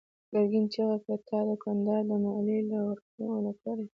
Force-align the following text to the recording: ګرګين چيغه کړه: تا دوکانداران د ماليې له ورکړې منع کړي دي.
ګرګين 0.31 0.65
چيغه 0.73 0.97
کړه: 1.03 1.15
تا 1.27 1.37
دوکانداران 1.47 2.05
د 2.09 2.11
ماليې 2.23 2.59
له 2.69 2.77
ورکړې 2.87 3.23
منع 3.33 3.53
کړي 3.61 3.73
دي. 3.85 3.89